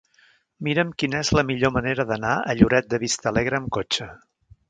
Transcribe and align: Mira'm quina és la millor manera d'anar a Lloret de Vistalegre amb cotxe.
Mira'm 0.67 0.93
quina 1.01 1.19
és 1.25 1.29
la 1.39 1.43
millor 1.49 1.73
manera 1.75 2.07
d'anar 2.11 2.33
a 2.53 2.57
Lloret 2.61 2.89
de 2.95 3.01
Vistalegre 3.05 3.59
amb 3.59 3.71
cotxe. 3.77 4.09